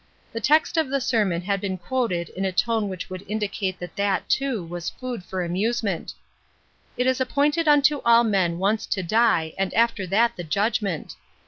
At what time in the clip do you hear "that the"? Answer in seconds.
10.07-10.43